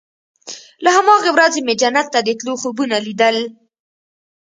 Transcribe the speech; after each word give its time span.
له 0.83 0.89
هماغې 0.97 1.29
ورځې 1.33 1.59
مې 1.65 1.73
جنت 1.81 2.07
ته 2.13 2.19
د 2.23 2.29
تلو 2.39 2.53
خوبونه 2.61 2.95
ليدل. 3.05 3.37